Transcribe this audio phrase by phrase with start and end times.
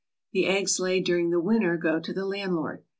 [0.31, 2.83] The eggs laid during the winter go to the landlord.